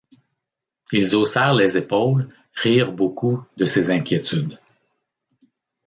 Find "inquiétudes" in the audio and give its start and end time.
3.91-4.57